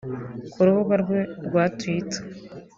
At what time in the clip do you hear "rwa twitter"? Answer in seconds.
1.45-2.21